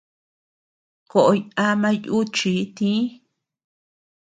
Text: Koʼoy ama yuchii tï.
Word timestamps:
Koʼoy 1.11 1.39
ama 1.67 1.89
yuchii 2.05 2.61
tï. 2.77 2.91